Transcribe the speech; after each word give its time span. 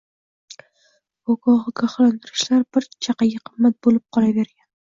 Bu 1.27 1.35
ogohlantirishlar 1.53 2.65
bir 2.79 2.89
chaqaga 3.07 3.45
qimmat 3.45 3.81
bo`lib 3.87 4.05
qolavergan 4.19 4.55